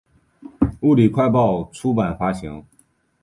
[0.79, 2.65] 物理快报出版发行。